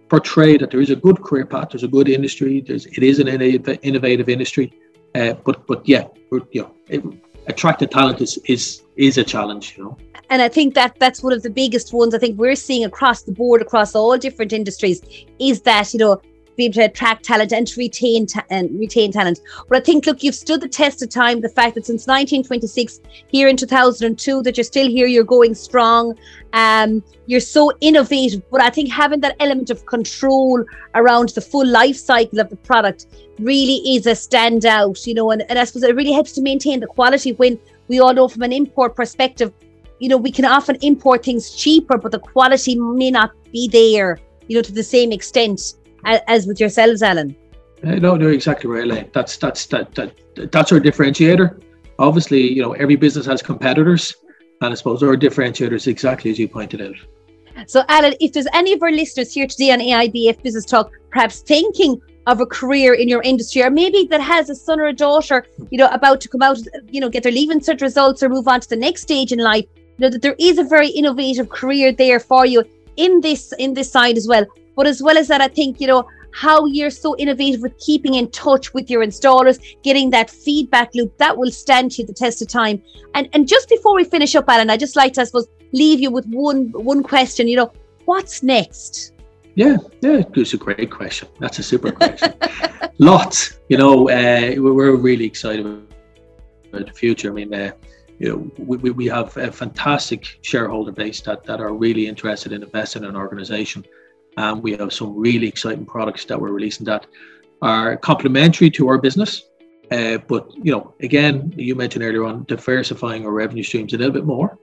portray 0.09 0.57
that 0.57 0.69
there 0.71 0.81
is 0.81 0.89
a 0.89 0.95
good 0.95 1.21
career 1.23 1.45
path, 1.45 1.69
there's 1.71 1.83
a 1.83 1.87
good 1.87 2.09
industry, 2.09 2.59
there's 2.59 2.85
it 2.85 3.01
is 3.01 3.19
an 3.19 3.29
innovative 3.29 4.27
industry, 4.27 4.73
uh, 5.15 5.33
but 5.45 5.65
but 5.67 5.87
yeah, 5.87 6.05
you 6.51 6.61
know, 6.61 6.71
it, 6.89 7.01
attracting 7.47 7.87
talent 7.87 8.19
is 8.21 8.37
is 8.45 8.83
is 8.97 9.17
a 9.17 9.23
challenge, 9.23 9.75
you 9.77 9.83
know. 9.85 9.97
And 10.29 10.41
I 10.41 10.49
think 10.49 10.73
that 10.75 10.97
that's 10.99 11.23
one 11.23 11.33
of 11.33 11.43
the 11.43 11.49
biggest 11.49 11.93
ones 11.93 12.13
I 12.13 12.17
think 12.17 12.37
we're 12.37 12.55
seeing 12.55 12.85
across 12.85 13.23
the 13.23 13.31
board, 13.31 13.61
across 13.61 13.95
all 13.95 14.17
different 14.17 14.53
industries, 14.53 15.01
is 15.39 15.61
that 15.61 15.93
you 15.93 15.99
know 15.99 16.21
be 16.61 16.65
able 16.65 16.73
to 16.75 16.85
attract 16.85 17.25
talent 17.25 17.51
and 17.51 17.67
to 17.67 17.79
retain 17.79 18.25
ta- 18.27 18.45
and 18.49 18.77
retain 18.79 19.11
talent. 19.11 19.39
But 19.67 19.77
I 19.79 19.81
think, 19.81 20.05
look, 20.05 20.23
you've 20.23 20.35
stood 20.35 20.61
the 20.61 20.69
test 20.69 21.01
of 21.01 21.09
time. 21.09 21.41
The 21.41 21.49
fact 21.49 21.75
that 21.75 21.85
since 21.85 22.07
1926, 22.07 23.01
here 23.27 23.47
in 23.47 23.57
2002, 23.57 24.43
that 24.43 24.57
you're 24.57 24.63
still 24.63 24.87
here, 24.87 25.07
you're 25.07 25.23
going 25.23 25.55
strong. 25.55 26.15
Um, 26.53 27.03
you're 27.25 27.39
so 27.39 27.71
innovative. 27.81 28.41
But 28.51 28.61
I 28.61 28.69
think 28.69 28.91
having 28.91 29.21
that 29.21 29.35
element 29.39 29.69
of 29.69 29.85
control 29.85 30.63
around 30.95 31.29
the 31.29 31.41
full 31.41 31.65
life 31.65 31.95
cycle 31.97 32.39
of 32.39 32.49
the 32.49 32.57
product 32.57 33.07
really 33.39 33.95
is 33.95 34.05
a 34.05 34.11
standout. 34.11 35.07
You 35.07 35.15
know, 35.15 35.31
and, 35.31 35.43
and 35.49 35.57
I 35.57 35.63
suppose 35.63 35.83
it 35.83 35.95
really 35.95 36.13
helps 36.13 36.33
to 36.33 36.41
maintain 36.41 36.79
the 36.79 36.87
quality 36.87 37.33
when 37.33 37.59
we 37.87 37.99
all 37.99 38.13
know 38.13 38.27
from 38.27 38.43
an 38.43 38.53
import 38.53 38.95
perspective. 38.95 39.51
You 39.99 40.09
know, 40.09 40.17
we 40.17 40.31
can 40.31 40.45
often 40.45 40.77
import 40.81 41.23
things 41.23 41.51
cheaper, 41.51 41.97
but 41.97 42.11
the 42.11 42.19
quality 42.19 42.75
may 42.79 43.11
not 43.11 43.31
be 43.51 43.67
there, 43.67 44.19
you 44.47 44.55
know, 44.55 44.63
to 44.63 44.71
the 44.71 44.83
same 44.83 45.11
extent 45.11 45.75
as 46.05 46.47
with 46.47 46.59
yourselves, 46.59 47.01
Alan. 47.01 47.35
Uh, 47.83 47.95
no, 47.95 48.15
no, 48.15 48.27
exactly 48.27 48.69
right, 48.69 48.83
Elaine. 48.83 49.09
That's 49.13 49.37
that's 49.37 49.65
that, 49.67 49.93
that 49.95 50.13
that's 50.51 50.71
our 50.71 50.79
differentiator. 50.79 51.61
Obviously, 51.99 52.41
you 52.41 52.61
know, 52.61 52.73
every 52.73 52.95
business 52.95 53.25
has 53.25 53.41
competitors, 53.41 54.15
and 54.61 54.71
I 54.71 54.75
suppose 54.75 55.03
our 55.03 55.15
differentiator 55.15 55.73
is 55.73 55.87
exactly 55.87 56.31
as 56.31 56.39
you 56.39 56.47
pointed 56.47 56.81
out. 56.81 56.95
So, 57.67 57.83
Alan, 57.89 58.13
if 58.19 58.33
there's 58.33 58.47
any 58.53 58.73
of 58.73 58.81
our 58.81 58.91
listeners 58.91 59.33
here 59.33 59.47
today 59.47 59.71
on 59.71 59.79
AIBF 59.79 60.41
Business 60.41 60.65
Talk, 60.65 60.91
perhaps 61.11 61.41
thinking 61.41 62.01
of 62.27 62.39
a 62.39 62.45
career 62.45 62.93
in 62.93 63.07
your 63.07 63.21
industry, 63.23 63.63
or 63.63 63.69
maybe 63.69 64.07
that 64.09 64.21
has 64.21 64.49
a 64.49 64.55
son 64.55 64.79
or 64.79 64.85
a 64.85 64.93
daughter, 64.93 65.45
you 65.69 65.77
know, 65.77 65.87
about 65.87 66.21
to 66.21 66.29
come 66.29 66.41
out, 66.41 66.59
you 66.89 67.01
know, 67.01 67.09
get 67.09 67.23
their 67.23 67.31
leaving 67.31 67.59
cert 67.59 67.81
results 67.81 68.21
or 68.23 68.29
move 68.29 68.47
on 68.47 68.61
to 68.61 68.69
the 68.69 68.75
next 68.75 69.01
stage 69.01 69.31
in 69.31 69.39
life, 69.39 69.65
you 69.75 69.93
know, 69.99 70.09
that 70.09 70.21
there 70.21 70.35
is 70.39 70.57
a 70.57 70.63
very 70.63 70.89
innovative 70.89 71.49
career 71.49 71.91
there 71.91 72.19
for 72.19 72.45
you 72.45 72.63
in 72.97 73.21
this 73.21 73.53
in 73.57 73.73
this 73.73 73.91
side 73.91 74.17
as 74.17 74.27
well. 74.27 74.45
But 74.75 74.87
as 74.87 75.01
well 75.01 75.17
as 75.17 75.27
that, 75.27 75.41
I 75.41 75.47
think, 75.47 75.79
you 75.81 75.87
know, 75.87 76.07
how 76.33 76.65
you're 76.65 76.89
so 76.89 77.15
innovative 77.17 77.61
with 77.61 77.77
keeping 77.77 78.15
in 78.15 78.29
touch 78.31 78.73
with 78.73 78.89
your 78.89 79.05
installers, 79.05 79.59
getting 79.83 80.09
that 80.11 80.29
feedback 80.29 80.93
loop, 80.95 81.17
that 81.17 81.37
will 81.37 81.51
stand 81.51 81.97
you 81.97 82.05
the 82.05 82.13
test 82.13 82.41
of 82.41 82.47
time. 82.47 82.81
And 83.13 83.29
and 83.33 83.47
just 83.47 83.69
before 83.69 83.95
we 83.95 84.03
finish 84.03 84.35
up, 84.35 84.45
Alan, 84.47 84.69
I 84.69 84.77
just 84.77 84.95
like 84.95 85.13
to, 85.13 85.21
I 85.21 85.23
suppose, 85.25 85.47
leave 85.73 85.99
you 85.99 86.11
with 86.11 86.25
one 86.27 86.71
one 86.71 87.03
question. 87.03 87.47
You 87.47 87.57
know, 87.57 87.73
what's 88.05 88.43
next? 88.43 89.13
Yeah, 89.55 89.77
yeah, 90.01 90.23
it's 90.33 90.53
a 90.53 90.57
great 90.57 90.89
question. 90.89 91.27
That's 91.39 91.59
a 91.59 91.63
super 91.63 91.91
question. 91.91 92.33
Lots, 92.99 93.59
you 93.67 93.77
know, 93.77 94.09
uh, 94.09 94.55
we're 94.57 94.95
really 94.95 95.25
excited 95.25 95.65
about 95.65 96.85
the 96.85 96.93
future. 96.93 97.29
I 97.29 97.33
mean, 97.33 97.53
uh, 97.53 97.71
you 98.17 98.29
know, 98.29 98.51
we, 98.57 98.91
we 98.91 99.07
have 99.07 99.35
a 99.35 99.51
fantastic 99.51 100.39
shareholder 100.41 100.93
base 100.93 101.19
that, 101.21 101.43
that 101.43 101.59
are 101.59 101.73
really 101.73 102.07
interested 102.07 102.53
in 102.53 102.63
investing 102.63 103.03
in 103.03 103.09
an 103.09 103.15
organization. 103.17 103.83
And 104.37 104.63
we 104.63 104.71
have 104.77 104.93
some 104.93 105.15
really 105.17 105.47
exciting 105.47 105.85
products 105.85 106.25
that 106.25 106.39
we're 106.39 106.51
releasing 106.51 106.85
that 106.85 107.05
are 107.61 107.97
complementary 107.97 108.69
to 108.71 108.87
our 108.87 108.97
business. 108.97 109.43
Uh, 109.91 110.17
but 110.27 110.49
you 110.55 110.71
know, 110.71 110.93
again, 111.01 111.53
you 111.57 111.75
mentioned 111.75 112.03
earlier 112.03 112.23
on 112.23 112.45
diversifying 112.47 113.25
our 113.25 113.31
revenue 113.31 113.63
streams 113.63 113.93
a 113.93 113.97
little 113.97 114.13
bit 114.13 114.25
more, 114.25 114.57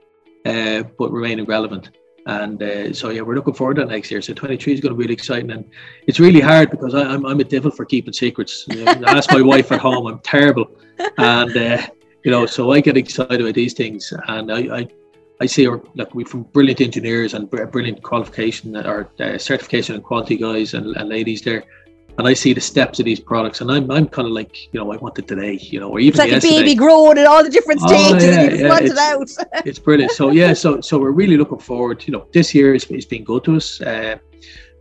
uh, 0.45 0.83
but 0.97 1.11
remaining 1.11 1.45
relevant. 1.45 1.91
And 2.25 2.61
uh, 2.61 2.93
so 2.93 3.09
yeah, 3.09 3.21
we're 3.21 3.35
looking 3.35 3.53
forward 3.53 3.75
to 3.75 3.85
next 3.85 4.11
year. 4.11 4.21
So 4.21 4.33
23 4.33 4.73
is 4.73 4.81
going 4.81 4.93
to 4.93 4.97
be 4.97 5.03
really 5.03 5.13
exciting, 5.13 5.51
and 5.51 5.65
it's 6.07 6.19
really 6.19 6.41
hard 6.41 6.69
because 6.71 6.93
I, 6.93 7.01
am 7.01 7.07
I'm, 7.07 7.25
I'm 7.25 7.39
a 7.39 7.43
devil 7.43 7.71
for 7.71 7.85
keeping 7.85 8.13
secrets. 8.13 8.65
You 8.67 8.85
know, 8.85 8.91
ask 9.07 9.31
my 9.31 9.41
wife 9.41 9.71
at 9.71 9.79
home, 9.79 10.07
I'm 10.07 10.19
terrible, 10.19 10.69
and 11.17 11.55
uh, 11.55 11.87
you 12.23 12.31
know, 12.31 12.45
so 12.45 12.71
I 12.71 12.81
get 12.81 12.97
excited 12.97 13.41
about 13.41 13.53
these 13.53 13.73
things, 13.73 14.13
and 14.27 14.51
I, 14.51 14.79
I 14.79 14.87
I 15.41 15.45
see 15.45 15.67
our 15.67 15.81
look 15.95 16.13
we 16.13 16.23
from 16.25 16.43
brilliant 16.43 16.81
engineers 16.81 17.33
and 17.33 17.49
brilliant 17.49 18.03
qualification 18.03 18.75
or 18.75 19.09
uh, 19.19 19.37
certification 19.37 19.95
and 19.95 20.03
quality 20.03 20.35
guys 20.35 20.73
and, 20.73 20.95
and, 20.97 21.07
ladies 21.07 21.41
there, 21.41 21.63
and 22.17 22.27
I 22.27 22.33
see 22.33 22.51
the 22.51 22.59
steps 22.59 22.99
of 22.99 23.05
these 23.05 23.21
products, 23.21 23.61
and 23.61 23.71
I'm 23.71 23.89
I'm 23.89 24.07
kind 24.09 24.27
of 24.27 24.33
like 24.33 24.73
you 24.73 24.79
know 24.79 24.91
I 24.91 24.97
want 24.97 25.17
it 25.17 25.27
today, 25.29 25.53
you 25.53 25.79
know, 25.79 25.89
or 25.91 25.99
even 26.01 26.09
it's 26.09 26.19
like 26.19 26.31
yesterday. 26.31 26.55
a 26.55 26.59
baby 26.59 26.75
growing 26.75 27.17
at 27.17 27.25
all 27.25 27.41
the 27.41 27.49
different 27.49 27.79
oh, 27.83 27.87
stages, 27.87 28.23
oh, 28.23 28.31
yeah, 28.31 28.41
and 28.41 28.51
you 28.51 28.63
yeah, 28.63 28.69
want 28.69 28.85
it 28.85 28.97
out. 28.97 29.29
it's 29.65 29.79
brilliant. 29.79 30.11
So 30.11 30.29
yeah, 30.31 30.53
so 30.53 30.81
so 30.81 30.99
we're 30.99 31.11
really 31.11 31.37
looking 31.37 31.59
forward. 31.59 32.05
You 32.05 32.13
know, 32.13 32.27
this 32.33 32.53
year 32.53 32.75
is, 32.75 32.83
is 32.85 33.05
been 33.05 33.23
good 33.23 33.45
to 33.45 33.55
us. 33.55 33.79
Uh, 33.79 34.17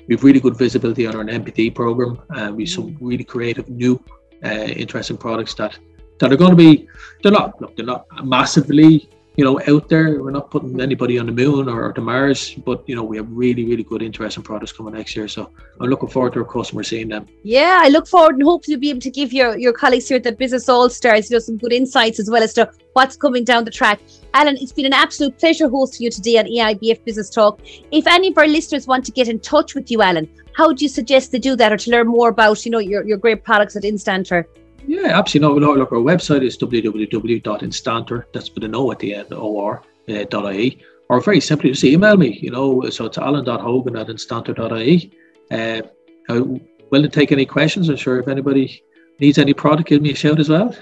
we've 0.08 0.24
really 0.24 0.40
good 0.40 0.56
visibility 0.56 1.06
on 1.06 1.14
our 1.14 1.24
NPD 1.24 1.72
program, 1.72 2.20
and 2.30 2.56
we've 2.56 2.68
some 2.68 2.96
really 3.00 3.24
creative, 3.24 3.68
new, 3.68 4.02
uh, 4.44 4.48
interesting 4.48 5.16
products 5.16 5.54
that 5.54 5.78
that 6.18 6.32
are 6.32 6.36
going 6.36 6.50
to 6.50 6.56
be. 6.56 6.88
They're 7.22 7.30
not 7.30 7.60
look, 7.60 7.76
they're 7.76 7.86
not 7.86 8.06
massively 8.24 9.08
you 9.38 9.44
know, 9.44 9.60
out 9.68 9.88
there. 9.88 10.20
We're 10.20 10.32
not 10.32 10.50
putting 10.50 10.80
anybody 10.80 11.16
on 11.16 11.26
the 11.26 11.32
moon 11.32 11.68
or, 11.68 11.92
to 11.92 12.00
Mars, 12.00 12.54
but 12.54 12.82
you 12.88 12.96
know, 12.96 13.04
we 13.04 13.16
have 13.18 13.30
really, 13.30 13.64
really 13.64 13.84
good, 13.84 14.02
interesting 14.02 14.42
products 14.42 14.72
coming 14.72 14.94
next 14.94 15.14
year. 15.14 15.28
So 15.28 15.52
I'm 15.80 15.88
looking 15.88 16.08
forward 16.08 16.32
to 16.32 16.40
our 16.40 16.44
customers 16.44 16.88
seeing 16.88 17.08
them. 17.08 17.24
Yeah, 17.44 17.78
I 17.80 17.88
look 17.88 18.08
forward 18.08 18.34
and 18.34 18.42
hopefully 18.42 18.76
be 18.78 18.90
able 18.90 19.00
to 19.00 19.10
give 19.10 19.32
your 19.32 19.56
your 19.56 19.72
colleagues 19.72 20.08
here 20.08 20.16
at 20.16 20.24
the 20.24 20.32
Business 20.32 20.68
All 20.68 20.90
Stars, 20.90 21.30
you 21.30 21.36
know, 21.36 21.38
some 21.38 21.56
good 21.56 21.72
insights 21.72 22.18
as 22.18 22.28
well 22.28 22.42
as 22.42 22.52
to 22.54 22.68
what's 22.94 23.16
coming 23.16 23.44
down 23.44 23.64
the 23.64 23.70
track. 23.70 24.00
Alan, 24.34 24.56
it's 24.56 24.72
been 24.72 24.86
an 24.86 24.92
absolute 24.92 25.38
pleasure 25.38 25.68
hosting 25.68 26.06
you 26.06 26.10
today 26.10 26.38
on 26.38 26.46
AIBF 26.46 27.04
Business 27.04 27.30
Talk. 27.30 27.60
If 27.92 28.08
any 28.08 28.32
of 28.32 28.38
our 28.38 28.48
listeners 28.48 28.88
want 28.88 29.04
to 29.04 29.12
get 29.12 29.28
in 29.28 29.38
touch 29.38 29.76
with 29.76 29.88
you, 29.88 30.02
Alan, 30.02 30.28
how 30.52 30.66
would 30.66 30.82
you 30.82 30.88
suggest 30.88 31.30
they 31.30 31.38
do 31.38 31.54
that 31.54 31.72
or 31.72 31.76
to 31.76 31.90
learn 31.92 32.08
more 32.08 32.30
about, 32.30 32.66
you 32.66 32.72
know, 32.72 32.80
your, 32.80 33.06
your 33.06 33.18
great 33.18 33.44
products 33.44 33.76
at 33.76 33.84
Instantor? 33.84 34.48
Yeah, 34.88 35.18
absolutely. 35.18 35.60
No, 35.60 35.74
look, 35.74 35.92
our 35.92 35.98
website 35.98 36.42
is 36.42 36.56
www.instantor, 36.56 38.26
that's 38.32 38.54
with 38.54 38.64
an 38.64 38.74
O 38.74 38.90
at 38.90 38.98
the 38.98 39.14
end, 39.14 39.34
or 39.34 39.82
uh, 40.08 40.50
.ie. 40.50 40.82
Or 41.10 41.20
very 41.20 41.40
simply, 41.40 41.70
just 41.70 41.84
email 41.84 42.16
me, 42.16 42.38
you 42.40 42.50
know, 42.50 42.88
so 42.88 43.04
it's 43.04 43.18
alan.hogan 43.18 43.96
at 43.96 44.08
instantor.ie. 44.08 45.12
Uh, 45.50 45.82
I'm 46.30 46.66
willing 46.90 47.10
to 47.10 47.14
take 47.14 47.32
any 47.32 47.44
questions. 47.44 47.90
I'm 47.90 47.96
sure 47.96 48.18
if 48.18 48.28
anybody 48.28 48.82
needs 49.20 49.36
any 49.36 49.52
product, 49.52 49.90
give 49.90 50.00
me 50.00 50.12
a 50.12 50.14
shout 50.14 50.40
as 50.40 50.48
well. 50.48 50.74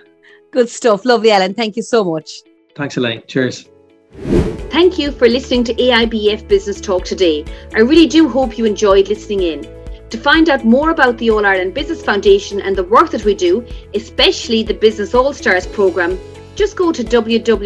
Good 0.53 0.69
stuff. 0.69 1.05
Lovely, 1.05 1.33
Alan. 1.33 1.55
Thank 1.55 1.75
you 1.75 1.83
so 1.83 2.05
much. 2.05 2.31
Thanks, 2.77 2.97
Elaine. 2.97 3.25
Cheers. 3.27 3.69
Thank 4.71 5.01
you 5.01 5.11
for 5.11 5.29
listening 5.29 5.65
to 5.65 5.75
AIBF 5.75 6.47
Business 6.47 6.81
Talk 6.81 7.05
today. 7.05 7.45
I 7.75 7.81
really 7.81 8.07
do 8.07 8.29
hope 8.29 8.57
you 8.57 8.67
enjoyed 8.67 9.09
listening 9.09 9.43
in. 9.43 9.76
To 10.11 10.19
find 10.19 10.49
out 10.49 10.65
more 10.65 10.91
about 10.91 11.19
the 11.19 11.31
All 11.31 11.45
Ireland 11.45 11.75
Business 11.75 12.03
Foundation 12.03 12.61
and 12.61 12.77
the 12.77 12.85
work 12.85 13.11
that 13.11 13.25
we 13.25 13.35
do, 13.35 13.67
especially 13.95 14.63
the 14.63 14.75
Business 14.75 15.15
All 15.15 15.33
Stars 15.33 15.67
programme, 15.67 16.19
just 16.55 16.77
go 16.77 16.93
to 16.93 17.03
www.aibf.ie. 17.03 17.57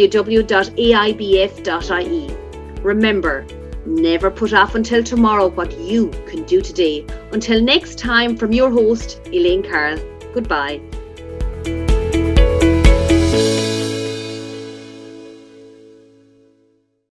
Remember, 2.83 3.47
never 3.87 4.31
put 4.31 4.55
off 4.55 4.75
until 4.75 5.05
tomorrow 5.05 5.49
what 5.49 5.79
you 5.79 6.11
can 6.27 6.45
do 6.45 6.63
today. 6.63 7.05
Until 7.33 7.61
next 7.61 7.99
time, 7.99 8.37
from 8.37 8.53
your 8.53 8.71
host, 8.71 9.21
Elaine 9.27 9.63
Carroll, 9.63 10.01
goodbye. 10.33 10.81